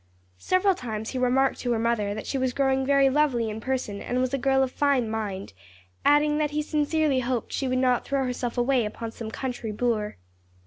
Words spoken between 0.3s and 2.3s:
Several times he remarked to her mother that